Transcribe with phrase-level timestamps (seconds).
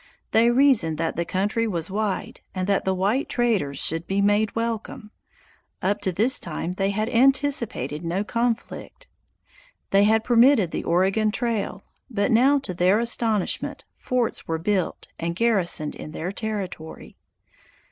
[0.31, 4.55] They reasoned that the country was wide, and that the white traders should be made
[4.55, 5.11] welcome.
[5.79, 9.07] Up to this time they had anticipated no conflict.
[9.91, 15.35] They had permitted the Oregon Trail, but now to their astonishment forts were built and
[15.35, 17.15] garrisoned in their territory.